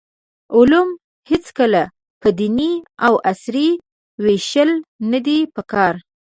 [0.55, 0.89] علوم
[1.29, 1.83] هېڅکله
[2.21, 2.71] په دیني
[3.05, 3.69] او عصري
[4.23, 4.71] ویشل
[5.11, 5.93] ندي پکار.